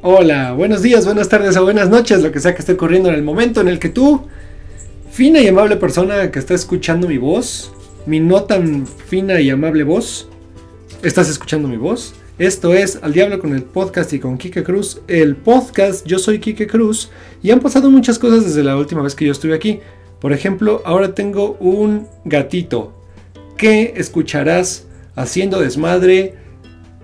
Hola, 0.00 0.52
buenos 0.52 0.82
días, 0.82 1.04
buenas 1.06 1.28
tardes 1.28 1.56
o 1.56 1.64
buenas 1.64 1.90
noches, 1.90 2.22
lo 2.22 2.30
que 2.30 2.38
sea 2.38 2.54
que 2.54 2.60
esté 2.60 2.74
ocurriendo 2.74 3.08
en 3.08 3.16
el 3.16 3.24
momento 3.24 3.60
en 3.60 3.66
el 3.66 3.80
que 3.80 3.88
tú, 3.88 4.28
fina 5.10 5.40
y 5.40 5.48
amable 5.48 5.76
persona 5.76 6.30
que 6.30 6.38
está 6.38 6.54
escuchando 6.54 7.08
mi 7.08 7.18
voz, 7.18 7.72
mi 8.06 8.20
no 8.20 8.44
tan 8.44 8.86
fina 8.86 9.40
y 9.40 9.50
amable 9.50 9.82
voz, 9.82 10.28
estás 11.02 11.28
escuchando 11.28 11.66
mi 11.66 11.76
voz. 11.76 12.14
Esto 12.38 12.74
es 12.74 13.00
Al 13.02 13.12
Diablo 13.12 13.40
con 13.40 13.52
el 13.52 13.64
podcast 13.64 14.12
y 14.12 14.20
con 14.20 14.38
Kike 14.38 14.62
Cruz. 14.62 15.00
El 15.08 15.34
podcast, 15.34 16.06
yo 16.06 16.20
soy 16.20 16.38
Kike 16.38 16.68
Cruz 16.68 17.10
y 17.42 17.50
han 17.50 17.58
pasado 17.58 17.90
muchas 17.90 18.20
cosas 18.20 18.44
desde 18.44 18.62
la 18.62 18.76
última 18.76 19.02
vez 19.02 19.16
que 19.16 19.24
yo 19.26 19.32
estuve 19.32 19.54
aquí. 19.54 19.80
Por 20.20 20.32
ejemplo, 20.32 20.80
ahora 20.84 21.16
tengo 21.16 21.56
un 21.58 22.06
gatito 22.24 22.92
que 23.56 23.94
escucharás 23.96 24.86
haciendo 25.16 25.58
desmadre 25.58 26.36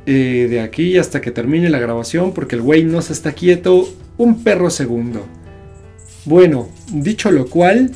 eh, 0.06 0.46
de 0.50 0.60
aquí 0.60 0.98
hasta 0.98 1.20
que 1.20 1.30
termine 1.30 1.70
la 1.70 1.78
grabación 1.78 2.32
porque 2.32 2.56
el 2.56 2.62
güey 2.62 2.84
no 2.84 3.00
se 3.02 3.12
está 3.12 3.32
quieto 3.32 3.88
un 4.18 4.42
perro 4.42 4.70
segundo. 4.70 5.26
Bueno, 6.24 6.68
dicho 6.92 7.30
lo 7.30 7.46
cual, 7.48 7.90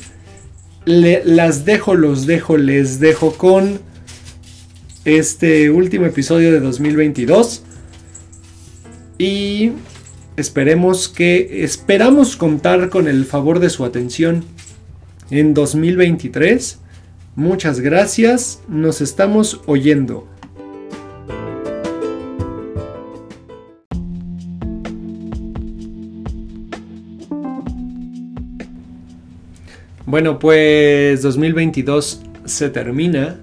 las 0.85 1.65
dejo, 1.65 1.95
los 1.95 2.25
dejo, 2.25 2.57
les 2.57 2.99
dejo 2.99 3.33
con 3.33 3.79
este 5.05 5.69
último 5.69 6.05
episodio 6.05 6.51
de 6.51 6.59
2022 6.59 7.63
y 9.17 9.71
esperemos 10.37 11.09
que 11.09 11.63
esperamos 11.63 12.35
contar 12.35 12.89
con 12.89 13.07
el 13.07 13.25
favor 13.25 13.59
de 13.59 13.69
su 13.69 13.83
atención 13.83 14.45
en 15.31 15.53
2023. 15.53 16.79
Muchas 17.35 17.79
gracias, 17.79 18.61
nos 18.67 19.01
estamos 19.01 19.61
oyendo. 19.65 20.28
Bueno, 30.09 30.39
pues 30.39 31.21
2022 31.21 32.23
se 32.45 32.69
termina 32.71 33.37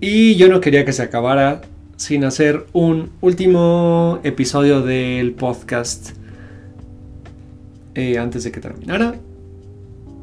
y 0.00 0.34
yo 0.34 0.48
no 0.48 0.60
quería 0.60 0.84
que 0.84 0.92
se 0.92 1.02
acabara 1.02 1.60
sin 1.94 2.24
hacer 2.24 2.66
un 2.72 3.10
último 3.20 4.18
episodio 4.24 4.82
del 4.82 5.34
podcast 5.34 6.16
eh, 7.94 8.18
antes 8.18 8.42
de 8.42 8.50
que 8.50 8.58
terminara. 8.58 9.14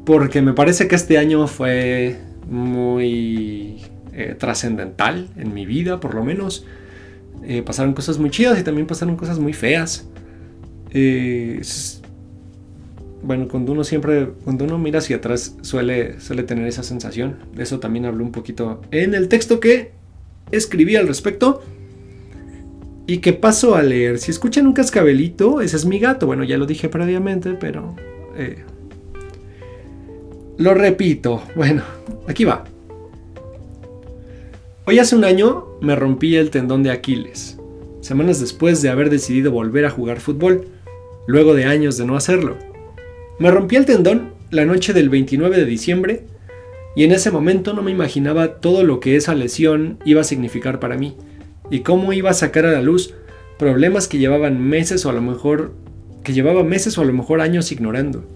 Porque 0.04 0.42
me 0.42 0.52
parece 0.52 0.88
que 0.88 0.94
este 0.94 1.16
año 1.16 1.46
fue 1.46 2.18
muy 2.46 3.80
eh, 4.12 4.36
trascendental 4.38 5.30
en 5.38 5.54
mi 5.54 5.64
vida, 5.64 6.00
por 6.00 6.14
lo 6.14 6.22
menos. 6.22 6.66
Eh, 7.44 7.62
pasaron 7.62 7.94
cosas 7.94 8.18
muy 8.18 8.28
chidas 8.28 8.60
y 8.60 8.62
también 8.62 8.86
pasaron 8.86 9.16
cosas 9.16 9.38
muy 9.38 9.54
feas 9.54 10.06
bueno, 13.22 13.48
cuando 13.48 13.72
uno 13.72 13.84
siempre, 13.84 14.28
cuando 14.44 14.64
uno 14.64 14.78
mira 14.78 14.98
hacia 14.98 15.16
atrás 15.16 15.56
suele, 15.60 16.20
suele 16.20 16.42
tener 16.42 16.66
esa 16.66 16.82
sensación. 16.82 17.36
De 17.54 17.62
eso 17.62 17.78
también 17.80 18.06
habló 18.06 18.24
un 18.24 18.32
poquito 18.32 18.80
en 18.90 19.14
el 19.14 19.28
texto 19.28 19.60
que 19.60 19.92
escribí 20.50 20.96
al 20.96 21.08
respecto. 21.08 21.62
Y 23.06 23.18
que 23.18 23.32
paso 23.32 23.74
a 23.74 23.82
leer. 23.82 24.18
Si 24.18 24.30
escuchan 24.30 24.66
un 24.66 24.72
cascabelito, 24.72 25.60
ese 25.60 25.76
es 25.76 25.84
mi 25.84 25.98
gato. 25.98 26.26
Bueno, 26.26 26.44
ya 26.44 26.56
lo 26.56 26.66
dije 26.66 26.88
previamente, 26.88 27.54
pero... 27.54 27.96
Eh, 28.36 28.62
lo 30.58 30.74
repito. 30.74 31.42
Bueno, 31.56 31.82
aquí 32.28 32.44
va. 32.44 32.64
Hoy 34.86 34.98
hace 34.98 35.16
un 35.16 35.24
año 35.24 35.66
me 35.80 35.96
rompí 35.96 36.36
el 36.36 36.50
tendón 36.50 36.82
de 36.84 36.90
Aquiles. 36.90 37.58
Semanas 38.00 38.40
después 38.40 38.80
de 38.80 38.90
haber 38.90 39.10
decidido 39.10 39.50
volver 39.50 39.86
a 39.86 39.90
jugar 39.90 40.20
fútbol. 40.20 40.68
Luego 41.26 41.54
de 41.54 41.64
años 41.64 41.96
de 41.96 42.06
no 42.06 42.16
hacerlo. 42.16 42.69
Me 43.40 43.50
rompí 43.50 43.76
el 43.76 43.86
tendón 43.86 44.34
la 44.50 44.66
noche 44.66 44.92
del 44.92 45.08
29 45.08 45.56
de 45.56 45.64
diciembre 45.64 46.24
y 46.94 47.04
en 47.04 47.12
ese 47.12 47.30
momento 47.30 47.72
no 47.72 47.80
me 47.80 47.90
imaginaba 47.90 48.56
todo 48.56 48.84
lo 48.84 49.00
que 49.00 49.16
esa 49.16 49.34
lesión 49.34 49.98
iba 50.04 50.20
a 50.20 50.24
significar 50.24 50.78
para 50.78 50.98
mí 50.98 51.16
y 51.70 51.80
cómo 51.80 52.12
iba 52.12 52.28
a 52.28 52.34
sacar 52.34 52.66
a 52.66 52.70
la 52.70 52.82
luz 52.82 53.14
problemas 53.58 54.08
que 54.08 54.18
llevaban 54.18 54.60
meses 54.60 55.06
o 55.06 55.08
a 55.08 55.14
lo 55.14 55.22
mejor 55.22 55.72
que 56.22 56.34
llevaba 56.34 56.64
meses 56.64 56.98
o 56.98 57.00
a 57.00 57.06
lo 57.06 57.14
mejor 57.14 57.40
años 57.40 57.72
ignorando. 57.72 58.26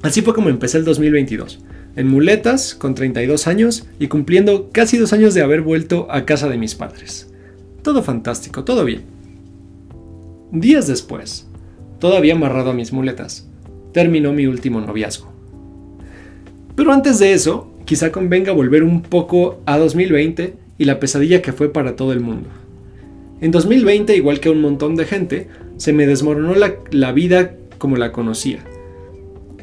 Así 0.00 0.22
fue 0.22 0.32
como 0.32 0.48
empecé 0.48 0.78
el 0.78 0.86
2022, 0.86 1.62
en 1.94 2.08
muletas, 2.08 2.74
con 2.74 2.94
32 2.94 3.46
años 3.46 3.88
y 3.98 4.08
cumpliendo 4.08 4.70
casi 4.72 4.96
dos 4.96 5.12
años 5.12 5.34
de 5.34 5.42
haber 5.42 5.60
vuelto 5.60 6.06
a 6.10 6.24
casa 6.24 6.48
de 6.48 6.56
mis 6.56 6.74
padres. 6.74 7.30
Todo 7.82 8.02
fantástico, 8.02 8.64
todo 8.64 8.86
bien. 8.86 9.02
Días 10.50 10.86
después, 10.86 11.46
todavía 11.98 12.32
amarrado 12.32 12.70
a 12.70 12.74
mis 12.74 12.90
muletas, 12.90 13.48
terminó 13.92 14.32
mi 14.32 14.46
último 14.46 14.80
noviazgo. 14.80 15.32
Pero 16.74 16.92
antes 16.92 17.18
de 17.18 17.32
eso, 17.32 17.70
quizá 17.84 18.12
convenga 18.12 18.52
volver 18.52 18.84
un 18.84 19.02
poco 19.02 19.60
a 19.66 19.78
2020 19.78 20.54
y 20.78 20.84
la 20.84 21.00
pesadilla 21.00 21.42
que 21.42 21.52
fue 21.52 21.72
para 21.72 21.96
todo 21.96 22.12
el 22.12 22.20
mundo. 22.20 22.48
En 23.40 23.50
2020, 23.50 24.16
igual 24.16 24.40
que 24.40 24.48
a 24.48 24.52
un 24.52 24.60
montón 24.60 24.96
de 24.96 25.04
gente, 25.04 25.48
se 25.76 25.92
me 25.92 26.06
desmoronó 26.06 26.54
la, 26.54 27.12
vida 27.12 27.54
como 27.78 27.96
la 27.96 28.12
conocía. 28.12 28.58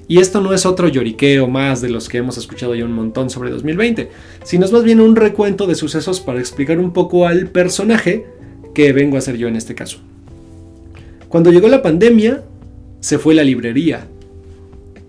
Y 0.07 0.19
esto 0.19 0.39
no 0.39 0.53
es 0.53 0.65
otro 0.65 0.87
lloriqueo 0.87 1.47
más 1.47 1.81
de 1.81 1.89
los 1.89 2.09
que 2.09 2.19
hemos 2.19 2.37
escuchado 2.37 2.75
ya 2.75 2.85
un 2.85 2.93
montón 2.93 3.29
sobre 3.29 3.49
2020, 3.49 4.09
sino 4.43 4.65
es 4.65 4.71
más 4.71 4.83
bien 4.83 5.01
un 5.01 5.15
recuento 5.15 5.67
de 5.67 5.75
sucesos 5.75 6.21
para 6.21 6.39
explicar 6.39 6.79
un 6.79 6.93
poco 6.93 7.27
al 7.27 7.47
personaje 7.47 8.25
que 8.73 8.93
vengo 8.93 9.17
a 9.17 9.21
ser 9.21 9.37
yo 9.37 9.47
en 9.47 9.55
este 9.55 9.75
caso. 9.75 9.99
Cuando 11.27 11.51
llegó 11.51 11.67
la 11.67 11.81
pandemia, 11.81 12.43
se 12.99 13.17
fue 13.17 13.35
la 13.35 13.43
librería, 13.43 14.07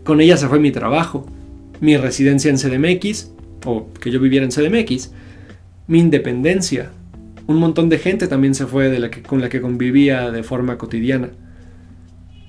con 0.07 0.21
ella 0.21 0.37
se 0.37 0.49
fue 0.49 0.61
mi 0.61 0.71
trabajo, 0.71 1.27
mi 1.81 1.97
residencia 1.97 2.51
en 2.51 2.57
CDMX, 2.57 3.33
o 3.67 3.89
que 4.01 4.11
yo 4.11 4.21
viviera 4.21 4.47
en 4.47 4.53
CDMX, 4.53 5.11
mi 5.89 5.99
independencia. 5.99 6.91
Un 7.47 7.59
montón 7.59 7.89
de 7.89 7.99
gente 7.99 8.29
también 8.29 8.55
se 8.55 8.67
fue 8.67 9.11
con 9.27 9.41
la 9.41 9.49
que 9.49 9.61
convivía 9.61 10.31
de 10.31 10.43
forma 10.43 10.79
cotidiana. 10.79 11.31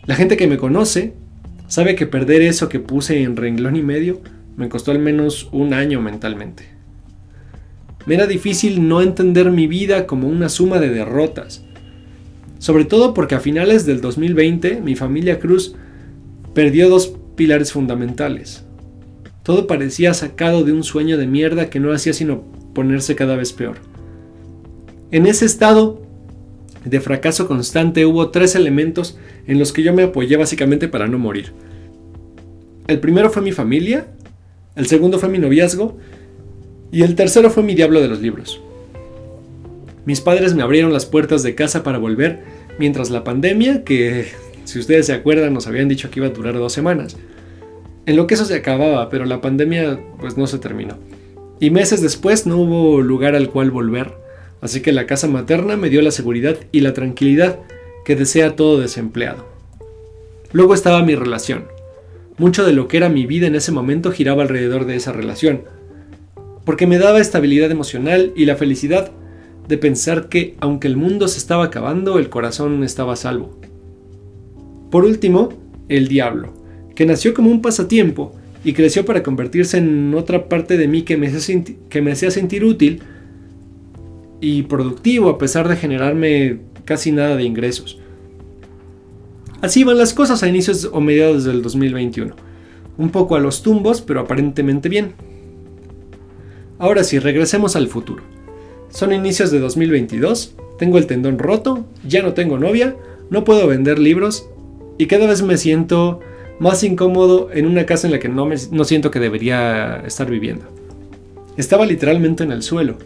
La 0.05 0.15
gente 0.15 0.37
que 0.37 0.47
me 0.47 0.57
conoce 0.57 1.13
sabe 1.67 1.95
que 1.95 2.05
perder 2.05 2.43
eso 2.43 2.69
que 2.69 2.79
puse 2.79 3.23
en 3.23 3.35
renglón 3.35 3.75
y 3.75 3.81
medio 3.81 4.21
me 4.55 4.69
costó 4.69 4.91
al 4.91 4.99
menos 4.99 5.49
un 5.51 5.73
año 5.73 5.99
mentalmente. 5.99 6.63
Me 8.05 8.15
era 8.15 8.27
difícil 8.27 8.87
no 8.87 9.01
entender 9.01 9.51
mi 9.51 9.67
vida 9.67 10.05
como 10.05 10.29
una 10.29 10.47
suma 10.47 10.79
de 10.79 10.89
derrotas, 10.89 11.63
sobre 12.59 12.85
todo 12.85 13.13
porque 13.13 13.35
a 13.35 13.39
finales 13.39 13.85
del 13.85 13.99
2020 13.99 14.79
mi 14.81 14.95
familia 14.95 15.39
Cruz 15.39 15.75
perdió 16.53 16.89
dos 16.89 17.17
pilares 17.37 17.71
fundamentales. 17.71 18.65
Todo 19.43 19.65
parecía 19.65 20.13
sacado 20.13 20.65
de 20.65 20.73
un 20.73 20.83
sueño 20.83 21.17
de 21.17 21.25
mierda 21.25 21.69
que 21.69 21.79
no 21.79 21.93
hacía 21.93 22.11
sino 22.11 22.43
ponerse 22.73 23.15
cada 23.15 23.37
vez 23.37 23.53
peor. 23.53 23.77
En 25.11 25.25
ese 25.25 25.45
estado 25.45 26.01
de 26.83 26.99
fracaso 26.99 27.47
constante 27.47 28.05
hubo 28.05 28.29
tres 28.29 28.55
elementos 28.55 29.17
en 29.45 29.59
los 29.59 29.71
que 29.71 29.83
yo 29.83 29.93
me 29.93 30.03
apoyé 30.03 30.35
básicamente 30.35 30.89
para 30.89 31.07
no 31.07 31.17
morir. 31.17 31.53
El 32.87 32.99
primero 32.99 33.29
fue 33.29 33.41
mi 33.41 33.53
familia, 33.53 34.07
el 34.75 34.87
segundo 34.87 35.17
fue 35.17 35.29
mi 35.29 35.37
noviazgo 35.37 35.97
y 36.91 37.03
el 37.03 37.15
tercero 37.15 37.49
fue 37.49 37.63
mi 37.63 37.75
diablo 37.75 38.01
de 38.01 38.09
los 38.09 38.21
libros. 38.21 38.61
Mis 40.05 40.21
padres 40.21 40.53
me 40.55 40.63
abrieron 40.63 40.93
las 40.93 41.05
puertas 41.05 41.43
de 41.43 41.55
casa 41.55 41.83
para 41.83 41.97
volver 41.97 42.41
mientras 42.79 43.09
la 43.09 43.23
pandemia, 43.23 43.83
que 43.83 44.27
si 44.67 44.79
ustedes 44.79 45.05
se 45.05 45.13
acuerdan, 45.13 45.53
nos 45.53 45.65
habían 45.65 45.87
dicho 45.87 46.11
que 46.11 46.19
iba 46.19 46.27
a 46.27 46.31
durar 46.31 46.55
dos 46.55 46.73
semanas. 46.73 47.15
En 48.05 48.17
lo 48.17 48.27
que 48.27 48.33
eso 48.33 48.43
se 48.43 48.55
acababa, 48.55 49.09
pero 49.09 49.23
la 49.23 49.39
pandemia 49.39 49.97
pues 50.19 50.37
no 50.37 50.45
se 50.45 50.59
terminó. 50.59 50.97
Y 51.61 51.69
meses 51.69 52.01
después 52.01 52.45
no 52.45 52.57
hubo 52.57 53.01
lugar 53.01 53.33
al 53.33 53.49
cual 53.49 53.71
volver, 53.71 54.13
así 54.59 54.81
que 54.81 54.91
la 54.91 55.05
casa 55.05 55.27
materna 55.27 55.77
me 55.77 55.89
dio 55.89 56.01
la 56.01 56.11
seguridad 56.11 56.57
y 56.73 56.81
la 56.81 56.91
tranquilidad 56.91 57.59
que 58.03 58.17
desea 58.17 58.57
todo 58.57 58.77
desempleado. 58.77 59.45
Luego 60.51 60.73
estaba 60.73 61.01
mi 61.01 61.15
relación. 61.15 61.67
Mucho 62.37 62.65
de 62.65 62.73
lo 62.73 62.89
que 62.89 62.97
era 62.97 63.07
mi 63.07 63.25
vida 63.25 63.47
en 63.47 63.55
ese 63.55 63.71
momento 63.71 64.11
giraba 64.11 64.43
alrededor 64.43 64.85
de 64.85 64.97
esa 64.97 65.13
relación, 65.13 65.61
porque 66.65 66.87
me 66.87 66.97
daba 66.97 67.21
estabilidad 67.21 67.71
emocional 67.71 68.33
y 68.35 68.43
la 68.43 68.57
felicidad 68.57 69.11
de 69.69 69.77
pensar 69.77 70.27
que, 70.27 70.57
aunque 70.59 70.89
el 70.89 70.97
mundo 70.97 71.29
se 71.29 71.37
estaba 71.37 71.63
acabando, 71.63 72.19
el 72.19 72.27
corazón 72.27 72.83
estaba 72.83 73.15
salvo. 73.15 73.57
Por 74.89 75.03
último, 75.05 75.49
el 75.89 76.07
diablo, 76.07 76.53
que 76.95 77.05
nació 77.05 77.33
como 77.33 77.51
un 77.51 77.61
pasatiempo 77.61 78.33
y 78.63 78.73
creció 78.73 79.05
para 79.05 79.23
convertirse 79.23 79.77
en 79.77 80.13
otra 80.15 80.49
parte 80.49 80.77
de 80.77 80.87
mí 80.87 81.03
que 81.03 81.17
me 81.17 81.27
hacía, 81.27 82.31
sentir 82.31 82.63
útil 82.63 83.01
y 84.41 84.63
productivo 84.63 85.29
a 85.29 85.37
pesar 85.37 85.67
de 85.67 85.75
generarme 85.75 86.59
casi 86.85 87.11
nada 87.11 87.35
de 87.35 87.43
ingresos. 87.43 87.99
Así 89.61 89.83
van 89.83 89.97
las 89.97 90.13
cosas 90.13 90.43
a 90.43 90.47
inicios 90.47 90.89
o 90.91 91.01
mediados 91.01 91.43
del 91.43 91.61
2021. 91.61 92.35
Un 92.97 93.09
poco 93.09 93.35
a 93.35 93.39
los 93.39 93.63
tumbos, 93.63 94.01
pero 94.01 94.21
aparentemente 94.21 94.89
bien. 94.89 95.13
Ahora 96.79 97.03
sí, 97.03 97.19
regresemos 97.19 97.75
al 97.75 97.87
futuro. 97.87 98.23
Son 98.89 99.11
inicios 99.13 99.51
de 99.51 99.59
2022, 99.59 100.55
tengo 100.77 100.97
el 100.97 101.07
tendón 101.07 101.39
roto, 101.39 101.85
ya 102.07 102.21
no 102.21 102.33
tengo 102.33 102.57
novia, 102.57 102.95
no 103.29 103.43
puedo 103.43 103.67
vender 103.67 103.99
libros 103.99 104.47
y 104.97 105.05
cada 105.07 105.27
vez 105.27 105.41
me 105.41 105.57
siento 105.57 106.19
más 106.59 106.83
incómodo 106.83 107.49
en 107.53 107.65
una 107.65 107.85
casa 107.85 108.07
en 108.07 108.13
la 108.13 108.19
que 108.19 108.29
no, 108.29 108.45
me, 108.45 108.55
no 108.71 108.83
siento 108.83 109.11
que 109.11 109.19
debería 109.19 110.03
estar 110.05 110.29
viviendo. 110.29 110.65
Estaba 111.55 111.85
literalmente 111.85 112.43
en 112.43 112.51
el 112.51 112.63
suelo. 112.63 112.97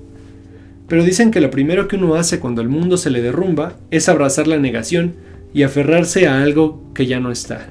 Pero 0.88 1.04
dicen 1.04 1.32
que 1.32 1.42
lo 1.42 1.52
primero 1.52 1.88
que 1.88 1.96
uno 1.96 2.16
hace 2.16 2.40
cuando 2.40 2.62
el 2.62 2.70
mundo 2.70 2.98
se 2.98 3.10
le 3.10 3.22
derrumba 3.22 3.74
es 3.92 4.10
abrazar 4.10 4.48
la 4.48 4.58
negación 4.58 5.16
y 5.54 5.64
aferrarse 5.64 6.28
a 6.28 6.42
algo 6.42 6.82
que 6.94 7.06
ya 7.06 7.20
no 7.20 7.32
está. 7.32 7.70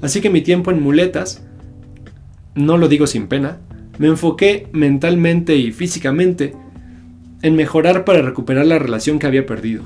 Así 0.00 0.20
que 0.20 0.30
mi 0.30 0.40
tiempo 0.40 0.70
en 0.70 0.82
muletas, 0.82 1.42
no 2.54 2.78
lo 2.78 2.88
digo 2.88 3.06
sin 3.06 3.26
pena, 3.26 3.58
me 3.98 4.06
enfoqué 4.06 4.68
mentalmente 4.72 5.56
y 5.56 5.72
físicamente 5.72 6.54
en 7.42 7.56
mejorar 7.56 8.04
para 8.04 8.22
recuperar 8.22 8.66
la 8.66 8.78
relación 8.78 9.18
que 9.18 9.26
había 9.26 9.46
perdido. 9.46 9.84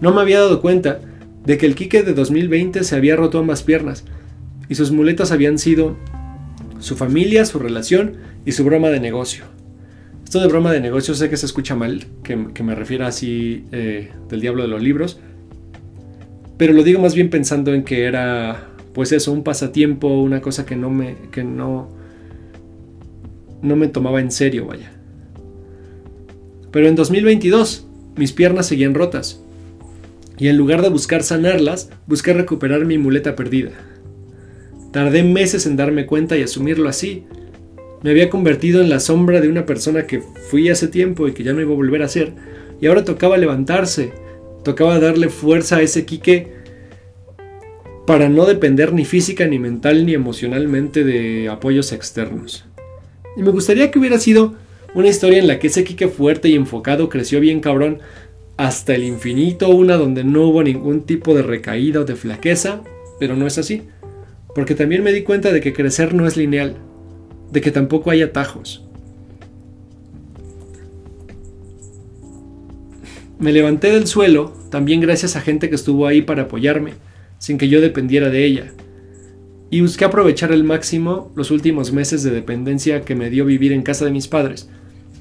No 0.00 0.12
me 0.12 0.20
había 0.20 0.40
dado 0.40 0.60
cuenta 0.60 1.00
de 1.44 1.58
que 1.58 1.66
el 1.66 1.74
Kike 1.74 2.02
de 2.02 2.14
2020 2.14 2.84
se 2.84 2.96
había 2.96 3.16
roto 3.16 3.38
ambas 3.38 3.62
piernas 3.62 4.04
y 4.68 4.74
sus 4.74 4.92
muletas 4.92 5.32
habían 5.32 5.58
sido 5.58 5.96
su 6.78 6.96
familia, 6.96 7.44
su 7.44 7.58
relación 7.58 8.16
y 8.44 8.52
su 8.52 8.64
broma 8.64 8.88
de 8.88 9.00
negocio. 9.00 9.44
Esto 10.24 10.40
de 10.40 10.48
broma 10.48 10.72
de 10.72 10.80
negocio 10.80 11.14
sé 11.14 11.30
que 11.30 11.38
se 11.38 11.46
escucha 11.46 11.74
mal, 11.74 12.04
que, 12.22 12.36
me 12.36 12.74
refiera 12.74 13.06
así 13.06 13.64
eh, 13.72 14.10
del 14.28 14.40
diablo 14.40 14.62
de 14.62 14.68
los 14.68 14.82
libros, 14.82 15.18
pero 16.58 16.74
lo 16.74 16.82
digo 16.82 17.00
más 17.00 17.14
bien 17.14 17.30
pensando 17.30 17.72
en 17.72 17.84
que 17.84 18.04
era, 18.04 18.68
pues 18.92 19.12
eso, 19.12 19.32
un 19.32 19.42
pasatiempo, 19.42 20.08
una 20.08 20.42
cosa 20.42 20.66
que 20.66 20.76
no 20.76 20.90
me, 20.90 21.16
que 21.30 21.44
no, 21.44 21.88
no 23.62 23.76
me 23.76 23.88
tomaba 23.88 24.20
en 24.20 24.30
serio, 24.30 24.66
vaya. 24.66 24.92
Pero 26.70 26.88
en 26.88 26.94
2022 26.94 27.86
mis 28.16 28.32
piernas 28.32 28.66
seguían 28.66 28.94
rotas 28.94 29.40
y 30.38 30.48
en 30.48 30.56
lugar 30.56 30.82
de 30.82 30.88
buscar 30.88 31.22
sanarlas, 31.22 31.90
busqué 32.06 32.32
recuperar 32.32 32.84
mi 32.84 32.96
muleta 32.98 33.34
perdida. 33.34 33.70
Tardé 34.92 35.22
meses 35.22 35.66
en 35.66 35.76
darme 35.76 36.06
cuenta 36.06 36.36
y 36.36 36.42
asumirlo 36.42 36.88
así. 36.88 37.24
Me 38.02 38.10
había 38.10 38.30
convertido 38.30 38.80
en 38.80 38.88
la 38.88 39.00
sombra 39.00 39.40
de 39.40 39.48
una 39.48 39.66
persona 39.66 40.06
que 40.06 40.20
fui 40.20 40.68
hace 40.68 40.88
tiempo 40.88 41.26
y 41.28 41.32
que 41.32 41.42
ya 41.42 41.52
no 41.52 41.60
iba 41.60 41.72
a 41.72 41.76
volver 41.76 42.02
a 42.02 42.08
ser, 42.08 42.32
y 42.80 42.86
ahora 42.86 43.04
tocaba 43.04 43.36
levantarse, 43.36 44.12
tocaba 44.62 45.00
darle 45.00 45.28
fuerza 45.28 45.76
a 45.76 45.82
ese 45.82 46.04
Quique 46.04 46.58
para 48.06 48.28
no 48.28 48.46
depender 48.46 48.92
ni 48.92 49.04
física, 49.04 49.46
ni 49.46 49.58
mental, 49.58 50.06
ni 50.06 50.14
emocionalmente 50.14 51.04
de 51.04 51.48
apoyos 51.48 51.92
externos. 51.92 52.64
Y 53.36 53.42
me 53.42 53.50
gustaría 53.50 53.90
que 53.90 53.98
hubiera 53.98 54.18
sido 54.18 54.54
una 54.94 55.08
historia 55.08 55.38
en 55.38 55.46
la 55.46 55.58
que 55.58 55.66
ese 55.66 55.84
Quique 55.84 56.08
fuerte 56.08 56.48
y 56.48 56.54
enfocado 56.54 57.08
creció 57.08 57.40
bien 57.40 57.60
cabrón 57.60 57.98
hasta 58.58 58.96
el 58.96 59.04
infinito, 59.04 59.68
una 59.68 59.96
donde 59.96 60.24
no 60.24 60.48
hubo 60.48 60.64
ningún 60.64 61.02
tipo 61.02 61.32
de 61.32 61.42
recaída 61.42 62.00
o 62.00 62.04
de 62.04 62.16
flaqueza, 62.16 62.82
pero 63.20 63.36
no 63.36 63.46
es 63.46 63.56
así. 63.56 63.84
Porque 64.52 64.74
también 64.74 65.04
me 65.04 65.12
di 65.12 65.22
cuenta 65.22 65.52
de 65.52 65.60
que 65.60 65.72
crecer 65.72 66.12
no 66.12 66.26
es 66.26 66.36
lineal, 66.36 66.76
de 67.52 67.60
que 67.60 67.70
tampoco 67.70 68.10
hay 68.10 68.20
atajos. 68.20 68.84
Me 73.38 73.52
levanté 73.52 73.92
del 73.92 74.08
suelo 74.08 74.52
también 74.70 75.00
gracias 75.00 75.36
a 75.36 75.40
gente 75.40 75.68
que 75.68 75.76
estuvo 75.76 76.08
ahí 76.08 76.22
para 76.22 76.42
apoyarme, 76.42 76.94
sin 77.38 77.58
que 77.58 77.68
yo 77.68 77.80
dependiera 77.80 78.28
de 78.28 78.44
ella. 78.44 78.72
Y 79.70 79.82
busqué 79.82 80.04
aprovechar 80.04 80.50
al 80.50 80.64
máximo 80.64 81.30
los 81.36 81.52
últimos 81.52 81.92
meses 81.92 82.24
de 82.24 82.32
dependencia 82.32 83.02
que 83.02 83.14
me 83.14 83.30
dio 83.30 83.44
vivir 83.44 83.72
en 83.72 83.82
casa 83.82 84.04
de 84.04 84.10
mis 84.10 84.26
padres, 84.26 84.68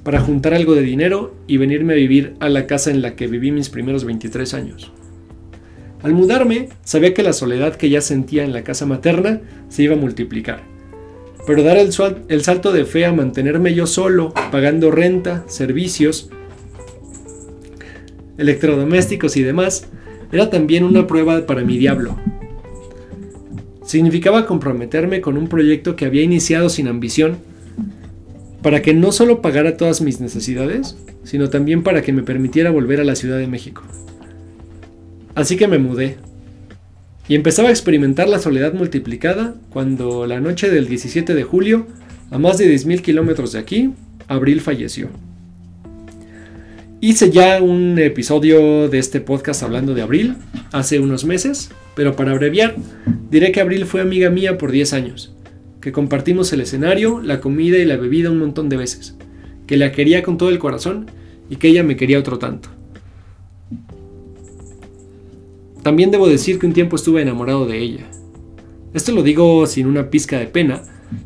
para 0.07 0.21
juntar 0.21 0.53
algo 0.53 0.73
de 0.73 0.83
dinero 0.83 1.35
y 1.47 1.57
venirme 1.57 1.91
a 1.91 1.97
vivir 1.97 2.37
a 2.39 2.47
la 2.47 2.65
casa 2.65 2.91
en 2.91 3.01
la 3.01 3.17
que 3.17 3.27
viví 3.27 3.51
mis 3.51 3.67
primeros 3.67 4.05
23 4.05 4.53
años. 4.53 4.89
Al 6.01 6.13
mudarme, 6.13 6.69
sabía 6.85 7.13
que 7.13 7.23
la 7.23 7.33
soledad 7.33 7.75
que 7.75 7.89
ya 7.89 7.99
sentía 7.99 8.45
en 8.45 8.53
la 8.53 8.63
casa 8.63 8.85
materna 8.85 9.41
se 9.67 9.83
iba 9.83 9.95
a 9.95 9.99
multiplicar. 9.99 10.61
Pero 11.45 11.61
dar 11.61 11.75
el, 11.75 11.89
el 12.29 12.41
salto 12.41 12.71
de 12.71 12.85
fe 12.85 13.03
a 13.03 13.11
mantenerme 13.11 13.73
yo 13.73 13.85
solo, 13.85 14.33
pagando 14.49 14.91
renta, 14.91 15.43
servicios, 15.47 16.29
electrodomésticos 18.37 19.35
y 19.35 19.43
demás, 19.43 19.89
era 20.31 20.49
también 20.49 20.85
una 20.85 21.05
prueba 21.05 21.45
para 21.45 21.65
mi 21.65 21.77
diablo. 21.77 22.15
Significaba 23.83 24.45
comprometerme 24.45 25.19
con 25.19 25.35
un 25.35 25.49
proyecto 25.49 25.97
que 25.97 26.05
había 26.05 26.23
iniciado 26.23 26.69
sin 26.69 26.87
ambición, 26.87 27.39
para 28.67 28.81
que 28.81 28.93
no 28.93 29.13
solo 29.13 29.41
pagara 29.41 29.77
todas 29.77 30.01
mis 30.01 30.19
necesidades, 30.19 30.97
sino 31.23 31.49
también 31.49 31.83
para 31.83 32.01
que 32.01 32.11
me 32.11 32.21
permitiera 32.21 32.69
volver 32.69 32.99
a 32.99 33.05
la 33.05 33.15
Ciudad 33.15 33.37
de 33.37 33.47
México. 33.47 33.81
Así 35.35 35.55
que 35.55 35.69
me 35.69 35.79
mudé. 35.79 36.17
Y 37.29 37.35
empezaba 37.35 37.69
a 37.69 37.71
experimentar 37.71 38.27
la 38.27 38.39
soledad 38.39 38.73
multiplicada 38.73 39.55
cuando 39.69 40.27
la 40.27 40.41
noche 40.41 40.69
del 40.69 40.89
17 40.89 41.33
de 41.33 41.43
julio, 41.43 41.87
a 42.29 42.39
más 42.39 42.57
de 42.57 42.69
10.000 42.69 42.99
kilómetros 42.99 43.53
de 43.53 43.59
aquí, 43.59 43.93
Abril 44.27 44.59
falleció. 44.59 45.07
Hice 46.99 47.31
ya 47.31 47.63
un 47.63 47.97
episodio 47.97 48.89
de 48.89 48.99
este 48.99 49.21
podcast 49.21 49.63
hablando 49.63 49.93
de 49.93 50.01
Abril 50.01 50.35
hace 50.73 50.99
unos 50.99 51.23
meses, 51.23 51.69
pero 51.95 52.17
para 52.17 52.31
abreviar, 52.31 52.75
diré 53.31 53.53
que 53.53 53.61
Abril 53.61 53.85
fue 53.85 54.01
amiga 54.01 54.29
mía 54.29 54.57
por 54.57 54.73
10 54.73 54.91
años 54.91 55.36
que 55.87 55.93
compartimos 55.93 56.51
el 56.51 56.59
escenario, 56.59 57.21
la 57.21 57.39
comida 57.39 57.77
y 57.77 57.85
la 57.85 57.95
bebida 57.95 58.29
un 58.29 58.39
montón 58.39 58.67
de 58.67 58.75
veces, 58.75 59.15
que 59.67 59.77
la 59.77 59.93
quería 59.93 60.21
con 60.21 60.37
todo 60.37 60.49
el 60.49 60.59
corazón 60.59 61.09
y 61.49 61.55
que 61.55 61.69
ella 61.69 61.81
me 61.81 61.95
quería 61.95 62.19
otro 62.19 62.37
tanto. 62.37 62.67
También 65.83 66.11
debo 66.11 66.27
decir 66.27 66.59
que 66.59 66.65
un 66.65 66.73
tiempo 66.73 66.97
estuve 66.97 67.21
enamorado 67.21 67.65
de 67.65 67.79
ella. 67.79 68.05
Esto 68.93 69.13
lo 69.13 69.23
digo 69.23 69.65
sin 69.65 69.87
una 69.87 70.09
pizca 70.09 70.37
de 70.37 70.47
pena, 70.47 70.81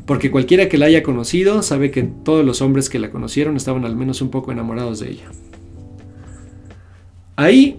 porque 0.06 0.30
cualquiera 0.30 0.68
que 0.68 0.78
la 0.78 0.86
haya 0.86 1.02
conocido 1.02 1.60
sabe 1.62 1.90
que 1.90 2.04
todos 2.04 2.46
los 2.46 2.62
hombres 2.62 2.88
que 2.88 3.00
la 3.00 3.10
conocieron 3.10 3.56
estaban 3.56 3.84
al 3.84 3.96
menos 3.96 4.22
un 4.22 4.30
poco 4.30 4.52
enamorados 4.52 5.00
de 5.00 5.10
ella. 5.10 5.24
Ahí, 7.34 7.78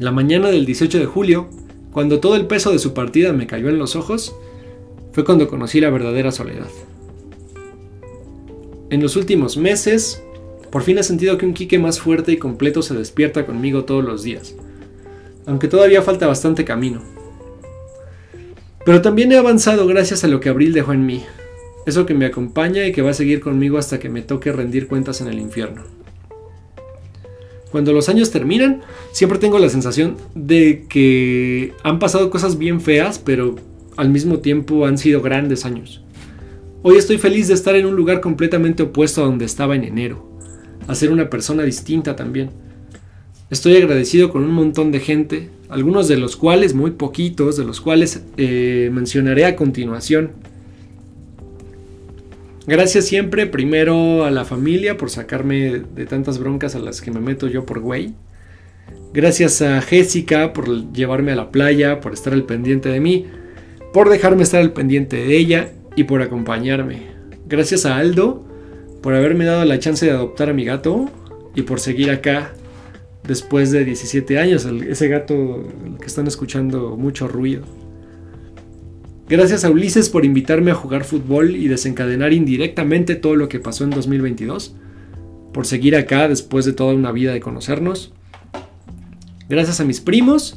la 0.00 0.10
mañana 0.10 0.48
del 0.50 0.66
18 0.66 0.98
de 0.98 1.06
julio, 1.06 1.48
cuando 1.92 2.18
todo 2.18 2.34
el 2.34 2.48
peso 2.48 2.72
de 2.72 2.80
su 2.80 2.92
partida 2.92 3.32
me 3.32 3.46
cayó 3.46 3.68
en 3.68 3.78
los 3.78 3.94
ojos, 3.94 4.34
fue 5.16 5.24
cuando 5.24 5.48
conocí 5.48 5.80
la 5.80 5.88
verdadera 5.88 6.30
soledad. 6.30 6.68
En 8.90 9.00
los 9.00 9.16
últimos 9.16 9.56
meses, 9.56 10.22
por 10.70 10.82
fin 10.82 10.98
he 10.98 11.02
sentido 11.02 11.38
que 11.38 11.46
un 11.46 11.54
Quique 11.54 11.78
más 11.78 11.98
fuerte 12.00 12.32
y 12.32 12.36
completo 12.36 12.82
se 12.82 12.92
despierta 12.92 13.46
conmigo 13.46 13.86
todos 13.86 14.04
los 14.04 14.22
días, 14.22 14.54
aunque 15.46 15.68
todavía 15.68 16.02
falta 16.02 16.26
bastante 16.26 16.66
camino. 16.66 17.02
Pero 18.84 19.00
también 19.00 19.32
he 19.32 19.38
avanzado 19.38 19.86
gracias 19.86 20.22
a 20.22 20.28
lo 20.28 20.38
que 20.38 20.50
Abril 20.50 20.74
dejó 20.74 20.92
en 20.92 21.06
mí, 21.06 21.24
eso 21.86 22.04
que 22.04 22.12
me 22.12 22.26
acompaña 22.26 22.84
y 22.84 22.92
que 22.92 23.00
va 23.00 23.12
a 23.12 23.14
seguir 23.14 23.40
conmigo 23.40 23.78
hasta 23.78 23.98
que 23.98 24.10
me 24.10 24.20
toque 24.20 24.52
rendir 24.52 24.86
cuentas 24.86 25.22
en 25.22 25.28
el 25.28 25.40
infierno. 25.40 25.84
Cuando 27.70 27.94
los 27.94 28.10
años 28.10 28.30
terminan, 28.30 28.82
siempre 29.12 29.38
tengo 29.38 29.58
la 29.58 29.70
sensación 29.70 30.18
de 30.34 30.84
que 30.90 31.72
han 31.84 32.00
pasado 32.00 32.28
cosas 32.28 32.58
bien 32.58 32.82
feas, 32.82 33.18
pero 33.18 33.56
al 33.96 34.10
mismo 34.10 34.38
tiempo 34.38 34.86
han 34.86 34.98
sido 34.98 35.22
grandes 35.22 35.64
años. 35.64 36.02
Hoy 36.82 36.98
estoy 36.98 37.18
feliz 37.18 37.48
de 37.48 37.54
estar 37.54 37.74
en 37.74 37.86
un 37.86 37.96
lugar 37.96 38.20
completamente 38.20 38.84
opuesto 38.84 39.22
a 39.22 39.26
donde 39.26 39.44
estaba 39.44 39.74
en 39.74 39.84
enero, 39.84 40.30
a 40.86 40.94
ser 40.94 41.10
una 41.10 41.30
persona 41.30 41.62
distinta 41.64 42.14
también. 42.14 42.50
Estoy 43.50 43.76
agradecido 43.76 44.30
con 44.30 44.44
un 44.44 44.52
montón 44.52 44.92
de 44.92 45.00
gente, 45.00 45.50
algunos 45.68 46.08
de 46.08 46.16
los 46.16 46.36
cuales, 46.36 46.74
muy 46.74 46.92
poquitos, 46.92 47.56
de 47.56 47.64
los 47.64 47.80
cuales 47.80 48.22
eh, 48.36 48.90
mencionaré 48.92 49.46
a 49.46 49.56
continuación. 49.56 50.32
Gracias 52.66 53.06
siempre, 53.06 53.46
primero 53.46 54.24
a 54.24 54.30
la 54.30 54.44
familia 54.44 54.96
por 54.96 55.10
sacarme 55.10 55.82
de 55.94 56.06
tantas 56.06 56.38
broncas 56.38 56.74
a 56.74 56.80
las 56.80 57.00
que 57.00 57.12
me 57.12 57.20
meto 57.20 57.46
yo 57.46 57.64
por 57.64 57.80
güey. 57.80 58.14
Gracias 59.14 59.62
a 59.62 59.80
Jessica 59.80 60.52
por 60.52 60.92
llevarme 60.92 61.32
a 61.32 61.36
la 61.36 61.50
playa, 61.50 62.00
por 62.00 62.12
estar 62.12 62.32
al 62.32 62.42
pendiente 62.42 62.88
de 62.88 63.00
mí 63.00 63.26
por 63.96 64.10
dejarme 64.10 64.42
estar 64.42 64.60
al 64.60 64.74
pendiente 64.74 65.16
de 65.16 65.38
ella 65.38 65.72
y 65.94 66.04
por 66.04 66.20
acompañarme. 66.20 66.98
Gracias 67.48 67.86
a 67.86 67.96
Aldo 67.96 68.44
por 69.00 69.14
haberme 69.14 69.46
dado 69.46 69.64
la 69.64 69.78
chance 69.78 70.04
de 70.04 70.12
adoptar 70.12 70.50
a 70.50 70.52
mi 70.52 70.66
gato 70.66 71.08
y 71.54 71.62
por 71.62 71.80
seguir 71.80 72.10
acá 72.10 72.52
después 73.26 73.70
de 73.70 73.86
17 73.86 74.38
años, 74.38 74.66
ese 74.66 75.08
gato 75.08 75.66
que 75.98 76.04
están 76.04 76.26
escuchando 76.26 76.98
mucho 76.98 77.26
ruido. 77.26 77.62
Gracias 79.30 79.64
a 79.64 79.70
Ulises 79.70 80.10
por 80.10 80.26
invitarme 80.26 80.72
a 80.72 80.74
jugar 80.74 81.04
fútbol 81.04 81.56
y 81.56 81.66
desencadenar 81.68 82.34
indirectamente 82.34 83.14
todo 83.14 83.34
lo 83.34 83.48
que 83.48 83.60
pasó 83.60 83.84
en 83.84 83.90
2022, 83.90 84.76
por 85.54 85.64
seguir 85.64 85.96
acá 85.96 86.28
después 86.28 86.66
de 86.66 86.74
toda 86.74 86.92
una 86.92 87.12
vida 87.12 87.32
de 87.32 87.40
conocernos. 87.40 88.12
Gracias 89.48 89.80
a 89.80 89.86
mis 89.86 90.02
primos, 90.02 90.54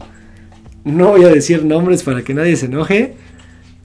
no 0.84 1.12
voy 1.12 1.24
a 1.24 1.30
decir 1.30 1.64
nombres 1.64 2.04
para 2.04 2.22
que 2.22 2.34
nadie 2.34 2.58
se 2.58 2.66
enoje, 2.66 3.16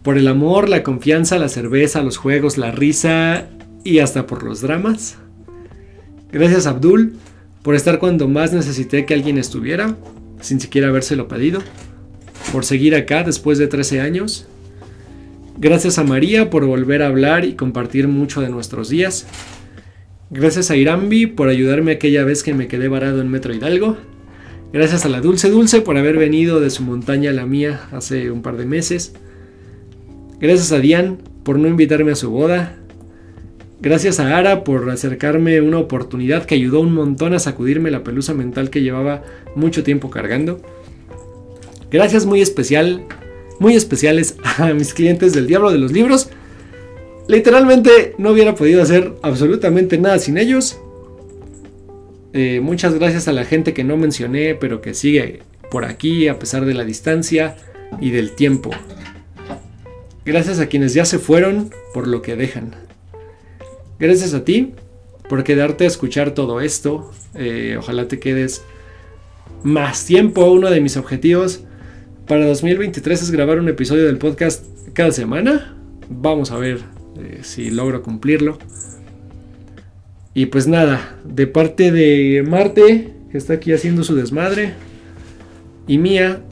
por 0.04 0.18
el 0.18 0.28
amor, 0.28 0.68
la 0.68 0.82
confianza, 0.82 1.38
la 1.38 1.48
cerveza, 1.48 2.02
los 2.02 2.18
juegos, 2.18 2.58
la 2.58 2.70
risa 2.70 3.48
y 3.84 4.00
hasta 4.00 4.26
por 4.26 4.42
los 4.42 4.60
dramas. 4.60 5.16
Gracias 6.30 6.66
Abdul 6.66 7.14
por 7.62 7.74
estar 7.74 7.98
cuando 7.98 8.28
más 8.28 8.52
necesité 8.52 9.06
que 9.06 9.14
alguien 9.14 9.38
estuviera, 9.38 9.96
sin 10.42 10.60
siquiera 10.60 10.88
habérselo 10.88 11.26
pedido, 11.26 11.62
por 12.52 12.66
seguir 12.66 12.94
acá 12.94 13.22
después 13.22 13.56
de 13.56 13.66
13 13.66 14.02
años. 14.02 14.46
Gracias 15.56 15.98
a 15.98 16.04
María 16.04 16.50
por 16.50 16.66
volver 16.66 17.02
a 17.02 17.06
hablar 17.06 17.46
y 17.46 17.54
compartir 17.54 18.06
mucho 18.06 18.42
de 18.42 18.50
nuestros 18.50 18.90
días. 18.90 19.26
Gracias 20.28 20.70
a 20.70 20.76
Irambi 20.76 21.26
por 21.26 21.48
ayudarme 21.48 21.92
aquella 21.92 22.24
vez 22.24 22.42
que 22.42 22.52
me 22.52 22.68
quedé 22.68 22.88
varado 22.88 23.22
en 23.22 23.30
Metro 23.30 23.54
Hidalgo. 23.54 23.96
Gracias 24.70 25.06
a 25.06 25.08
la 25.08 25.22
Dulce 25.22 25.48
Dulce 25.48 25.80
por 25.80 25.96
haber 25.96 26.18
venido 26.18 26.60
de 26.60 26.68
su 26.68 26.82
montaña 26.82 27.30
a 27.30 27.32
la 27.34 27.46
mía 27.46 27.88
hace 27.90 28.30
un 28.30 28.42
par 28.42 28.58
de 28.58 28.66
meses. 28.66 29.14
Gracias 30.44 30.72
a 30.72 30.78
Dian 30.78 31.16
por 31.42 31.58
no 31.58 31.68
invitarme 31.68 32.12
a 32.12 32.16
su 32.16 32.28
boda. 32.28 32.76
Gracias 33.80 34.20
a 34.20 34.36
Ara 34.36 34.62
por 34.62 34.90
acercarme 34.90 35.62
una 35.62 35.78
oportunidad 35.78 36.44
que 36.44 36.54
ayudó 36.54 36.80
un 36.80 36.92
montón 36.92 37.32
a 37.32 37.38
sacudirme 37.38 37.90
la 37.90 38.04
pelusa 38.04 38.34
mental 38.34 38.68
que 38.68 38.82
llevaba 38.82 39.22
mucho 39.56 39.82
tiempo 39.82 40.10
cargando. 40.10 40.60
Gracias 41.90 42.26
muy 42.26 42.42
especial, 42.42 43.06
muy 43.58 43.74
especiales 43.74 44.36
a 44.58 44.74
mis 44.74 44.92
clientes 44.92 45.32
del 45.32 45.46
Diablo 45.46 45.70
de 45.70 45.78
los 45.78 45.92
Libros. 45.92 46.28
Literalmente 47.26 48.14
no 48.18 48.32
hubiera 48.32 48.54
podido 48.54 48.82
hacer 48.82 49.14
absolutamente 49.22 49.96
nada 49.96 50.18
sin 50.18 50.36
ellos. 50.36 50.78
Eh, 52.34 52.60
muchas 52.60 52.92
gracias 52.92 53.28
a 53.28 53.32
la 53.32 53.46
gente 53.46 53.72
que 53.72 53.82
no 53.82 53.96
mencioné, 53.96 54.54
pero 54.56 54.82
que 54.82 54.92
sigue 54.92 55.40
por 55.70 55.86
aquí 55.86 56.28
a 56.28 56.38
pesar 56.38 56.66
de 56.66 56.74
la 56.74 56.84
distancia 56.84 57.56
y 57.98 58.10
del 58.10 58.32
tiempo. 58.32 58.72
Gracias 60.24 60.58
a 60.58 60.66
quienes 60.66 60.94
ya 60.94 61.04
se 61.04 61.18
fueron 61.18 61.70
por 61.92 62.08
lo 62.08 62.22
que 62.22 62.36
dejan. 62.36 62.74
Gracias 63.98 64.34
a 64.34 64.44
ti 64.44 64.72
por 65.28 65.44
quedarte 65.44 65.84
a 65.84 65.86
escuchar 65.86 66.32
todo 66.32 66.60
esto. 66.60 67.12
Eh, 67.34 67.76
ojalá 67.78 68.08
te 68.08 68.18
quedes 68.18 68.62
más 69.62 70.06
tiempo. 70.06 70.50
Uno 70.50 70.70
de 70.70 70.80
mis 70.80 70.96
objetivos 70.96 71.60
para 72.26 72.46
2023 72.46 73.22
es 73.22 73.30
grabar 73.30 73.58
un 73.58 73.68
episodio 73.68 74.06
del 74.06 74.18
podcast 74.18 74.64
cada 74.94 75.12
semana. 75.12 75.76
Vamos 76.08 76.50
a 76.50 76.56
ver 76.56 76.80
eh, 77.18 77.40
si 77.42 77.70
logro 77.70 78.02
cumplirlo. 78.02 78.58
Y 80.32 80.46
pues 80.46 80.66
nada, 80.66 81.16
de 81.24 81.46
parte 81.46 81.92
de 81.92 82.42
Marte, 82.42 83.12
que 83.30 83.38
está 83.38 83.54
aquí 83.54 83.72
haciendo 83.72 84.02
su 84.02 84.16
desmadre, 84.16 84.72
y 85.86 85.98
mía, 85.98 86.42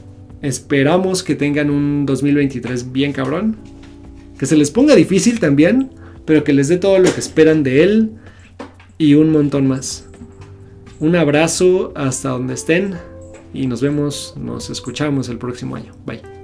esperamos 0.43 1.23
que 1.23 1.33
tengan 1.33 1.71
un 1.71 2.05
2023 2.05 2.91
bien 2.91 3.13
cabrón. 3.13 3.57
Que 4.37 4.45
se 4.45 4.55
les 4.55 4.69
ponga 4.69 4.95
difícil 4.95 5.39
también 5.39 5.89
pero 6.25 6.43
que 6.43 6.53
les 6.53 6.67
dé 6.67 6.77
todo 6.77 6.99
lo 6.99 7.13
que 7.13 7.19
esperan 7.19 7.63
de 7.63 7.83
él 7.83 8.11
y 8.97 9.15
un 9.15 9.31
montón 9.31 9.67
más. 9.67 10.07
Un 10.99 11.15
abrazo 11.15 11.91
hasta 11.95 12.29
donde 12.29 12.53
estén 12.53 12.95
y 13.53 13.67
nos 13.67 13.81
vemos, 13.81 14.35
nos 14.37 14.69
escuchamos 14.69 15.29
el 15.29 15.37
próximo 15.37 15.75
año. 15.75 15.93
Bye. 16.05 16.42